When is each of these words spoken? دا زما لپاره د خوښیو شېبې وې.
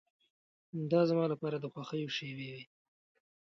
دا 0.91 1.01
زما 1.09 1.25
لپاره 1.33 1.57
د 1.59 1.65
خوښیو 1.73 2.13
شېبې 2.17 2.47
وې. 2.53 2.63